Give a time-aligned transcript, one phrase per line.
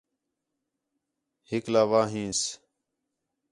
[1.49, 2.39] ہکلاواں ہینس